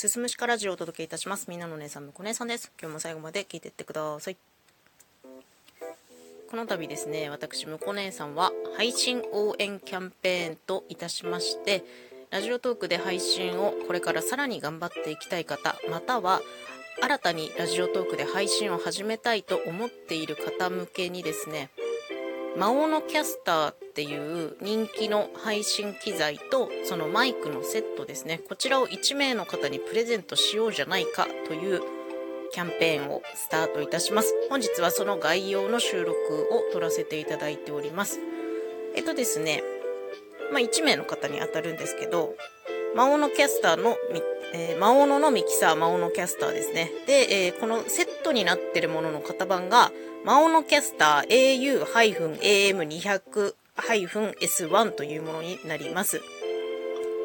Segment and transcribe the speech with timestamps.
[0.00, 1.44] すすむしかラジオをお届けいたします。
[1.50, 2.72] みんなの姉さん、むこ姉さんです。
[2.80, 4.36] 今日も最後まで聞いていってください。
[6.50, 11.84] この度ですね、私、むこ姉さんは配信応援キャンペーンといたしまして、
[12.30, 16.40] ラジオトークで配信をこれからさらに頑張っていきたい方、または
[17.02, 21.68] 新たにラジオトークで配信を始めたいと思っている方向けにですね、
[22.56, 28.40] 魔王のキャスターっていう人気の配信機材とそのマイクのセットですね。
[28.48, 31.80] こちらを1名の方にプレゼントしようじゃないかという
[32.52, 34.34] キャンペーンをスタートいたします。
[34.48, 36.14] 本日はその概要の収録
[36.50, 38.18] を取らせていただいております。
[38.96, 39.62] えっとですね
[40.52, 42.34] まあ1名の方に当たるんですけど
[42.94, 44.20] 魔王のキャスターのみ、
[44.52, 46.90] えー魔王ののミキサー魔王のキャスターですね。
[47.06, 49.92] で、えーこのセットになってるものの型番が
[50.24, 51.82] 魔王のキャスター
[52.40, 56.22] au-am200-S1 というものになります。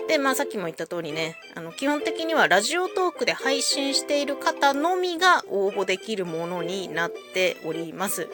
[0.08, 8.30] でまあさっきも言った通りねあの基本的にはラジオトークで配信している方のみが応募できるものになっております。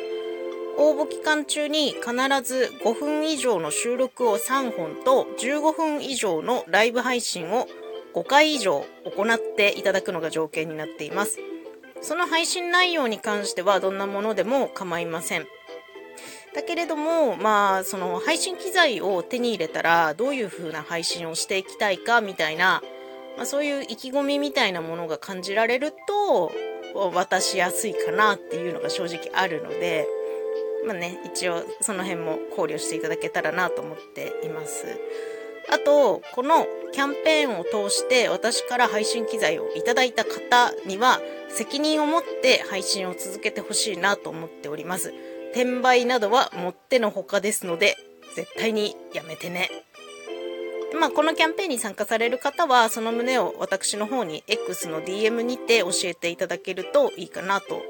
[0.77, 2.11] 応募期間中に必
[2.43, 7.67] ず5分以上の収録を3本と15分以上のライブ配信を
[8.13, 11.39] 5回以上行っていただくのが条件になっています
[12.01, 15.45] その配信内容に関してはどんなものでも構いません
[16.53, 22.81] だけれども、まあ、その配信機材を手に入れたらどういう風な配信をしていきたいかみたいな、
[23.37, 26.51] まあ、そういう意気込みみたいなものが感じられると
[27.13, 30.07] 渡しやすいかなっていうのが正直あるので、
[30.85, 34.85] まあね、一応その辺も考慮していただけたらなと思っています。
[35.69, 45.13] あと、このキャンペーンを通して私から配信機材をいただいた方には責任を持って配信を続けてほしいなと思っております。
[45.51, 47.97] 転売などはもってのほかですので、
[48.35, 49.69] 絶対にやめてね。
[50.99, 57.81] まあ、このキャンペーンに参加される方は、その旨を私の方に X の DM にて教えていただけるといいかなと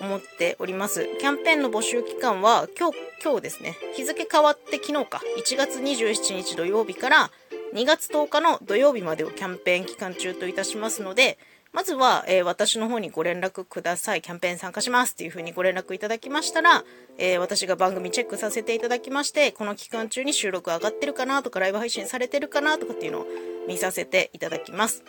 [0.00, 1.06] 思っております。
[1.18, 7.30] キャンペーンの募集期間は今日、今日ですね、日付変わって昨日か、1月27日土曜日から
[7.74, 11.38] 2月10日の土曜日までをキャンペーン期間中といたしますので、
[11.72, 14.22] まずは、えー私の方にご連絡ください。
[14.22, 16.84] キャンペーン参加しますっていう風にご連絡いただきましたら、
[17.18, 23.26] えー私が番組チェックさせていただきまして、この期間中に収録上がってるかなとか、ライブ配信されてるかなとかっていうのを
[23.68, 25.04] 見させていただきます。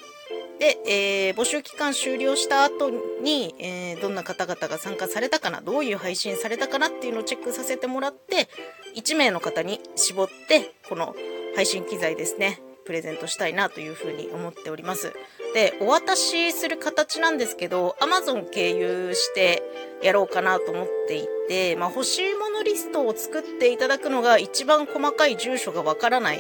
[0.60, 2.90] で、えー募集期間終了した後
[3.22, 8.48] に、えーどんな方々が参加されたかな、どういう配信されたかなっていうのをチェックさせてもらって、
[8.96, 11.16] 1名の方に絞って、この
[11.56, 15.14] 配信機材ですね、プレゼントしたいなというふうに思っております。
[15.54, 19.62] で、お渡しする形なんですけど、Amazon 経由して
[20.02, 26.40] やろうかなと思っていて、まあ、欲しいものリストを作っていただくのが一番細かい住所がわからない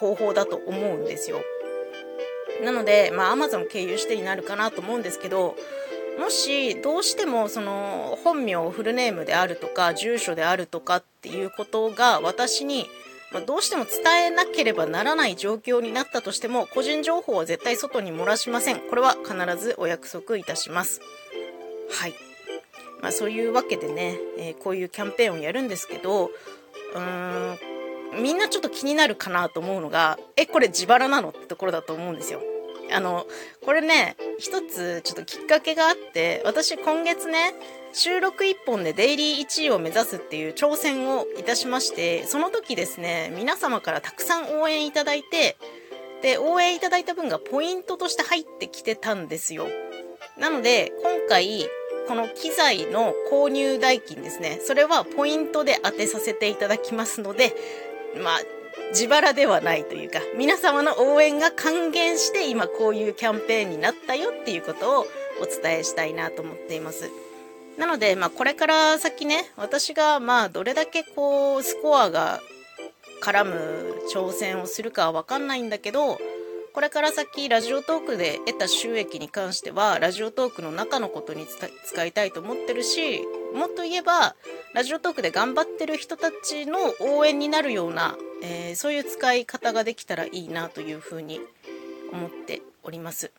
[0.00, 1.42] 方法だと思うんですよ。
[2.62, 5.56] なので、まあ、Amazon 経由してになるかなと思うんですけど、
[6.18, 12.86] もしどうしてもその本名フルネームであるとか住所であるとかっていうことが私に
[13.32, 18.80] まどうしても伝えなければならない状況になったとしても個人情報は絶対外に漏らしません。
[18.80, 21.00] これは必ずお約束いたします。
[21.90, 22.14] はい。
[23.00, 27.58] まあそういうわけでね、えーこういうキャンペーンをやるんですけどうーん
[28.20, 32.40] みんなちょっと気になるかなと思うのがえこれ自腹なのってところだと思うんですよ。
[32.92, 33.26] あの
[33.64, 37.54] これね一つちょっときっかけがあって私今月ね
[37.92, 45.56] 収録1本でデイリー1位を目指すっていう挑戦をいたしましてその時ですね皆様からたくさん応援いただいて
[46.22, 49.66] で応援いただいた分がポイントとして入ってきてたんですよ。
[50.38, 51.66] なので今回
[52.08, 57.54] この機材の購入代金ですねそれはポイントで当てさせていただきますので
[58.20, 58.40] まあ
[58.90, 65.06] 自腹ではないというか皆様の応援が還元して今こういうキャンペーンになったよっていうことを
[65.40, 67.10] お伝えしたいなと思っています。
[67.78, 72.40] なので、まあ、これから先ね私がまあどれだけこうスコアが
[73.22, 76.18] 絡む挑戦をするかはわかんないんだけど
[76.72, 83.20] これから先ラジオトークで得た収益に関してはラジオトークの中のことに使いたいと思ってるし
[83.54, 84.34] もっと言えば
[84.72, 91.40] ラジオトークで頑張ってる人たちの応援になるような、えーそういう使い方ができたらいいなというふうに
[92.10, 93.30] 思っております。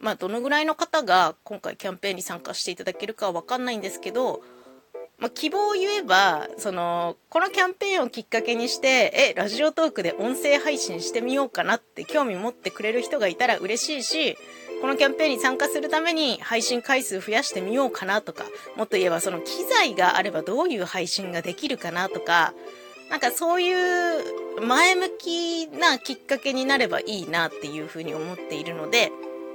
[0.00, 4.42] まあどのぐらいの方が今回キャンペーンに参加していただけるかは分かんないんですけど
[5.20, 14.38] まあ、希望を言えばそのこのキャンペーンをきっかけにしてえラジオトークで音声配信してみようかなって興味持ってくれる人がいたら嬉しいし
[14.80, 18.44] このキャンペーンに参加するために配信回数増やしてみようかなとか
[18.76, 22.54] もっと言えばその機材があればどういう配信ができるかなとか
[23.10, 29.12] なんかそういう前向きなきっかけになればいいなっていうふうに思っているので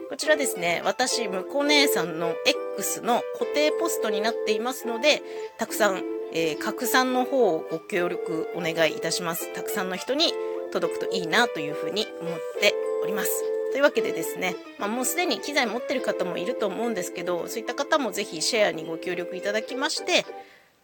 [0.07, 2.35] こちらですね、私、むこう姉さんの
[2.77, 5.22] X の固定ポストになっていますので、
[5.57, 9.54] たくさん、えー、拡散の方をご協力お願いいたします。
[9.54, 10.33] たくさんの人に
[10.72, 12.74] 届くといいなというふうに思って
[13.04, 13.44] おります。
[13.72, 20.25] というわけでですね、まあ、もうすでに機材持ってる方もいると思うんですけど、そういった方もぜひシェアにご協力いただきまして、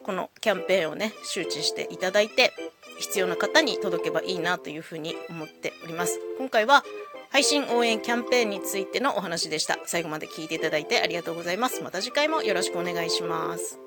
[0.03, 2.51] このキャンペーンをね、周知していただいて、
[2.99, 6.19] 必要な方に届けばいいなというふうに思っております。
[6.37, 6.83] 今回は
[7.31, 9.79] 配信応援キャンペーンについてのお話でした。
[9.85, 11.81] 最後まで聞いていただいてありがとうございます。
[11.81, 13.79] また次回もよろしくお願いします。